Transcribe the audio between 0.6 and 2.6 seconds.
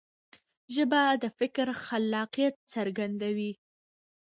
ژبه د فکر خلاقیت